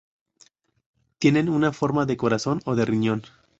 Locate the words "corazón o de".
2.17-2.85